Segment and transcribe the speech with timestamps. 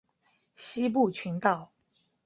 [0.55, 1.69] 西部群岛。